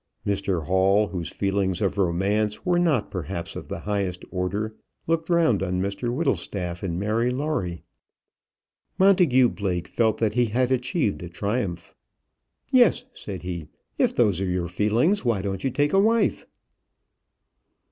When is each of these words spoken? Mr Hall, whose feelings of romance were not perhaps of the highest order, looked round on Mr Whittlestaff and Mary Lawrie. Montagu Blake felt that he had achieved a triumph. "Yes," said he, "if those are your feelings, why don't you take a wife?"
Mr 0.25 0.65
Hall, 0.65 1.09
whose 1.09 1.29
feelings 1.29 1.79
of 1.79 1.95
romance 1.99 2.65
were 2.65 2.79
not 2.79 3.11
perhaps 3.11 3.55
of 3.55 3.67
the 3.67 3.81
highest 3.81 4.25
order, 4.31 4.75
looked 5.05 5.29
round 5.29 5.61
on 5.61 5.79
Mr 5.79 6.09
Whittlestaff 6.11 6.81
and 6.81 6.97
Mary 6.99 7.29
Lawrie. 7.29 7.83
Montagu 8.97 9.47
Blake 9.49 9.87
felt 9.87 10.17
that 10.17 10.33
he 10.33 10.45
had 10.45 10.71
achieved 10.71 11.21
a 11.21 11.29
triumph. 11.29 11.93
"Yes," 12.71 13.03
said 13.13 13.43
he, 13.43 13.67
"if 13.99 14.15
those 14.15 14.41
are 14.41 14.49
your 14.49 14.67
feelings, 14.67 15.23
why 15.23 15.39
don't 15.43 15.63
you 15.63 15.69
take 15.69 15.93
a 15.93 15.99
wife?" 15.99 16.47